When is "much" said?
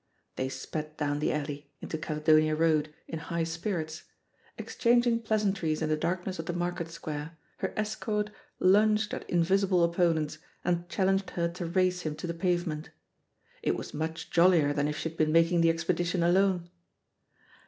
13.93-14.31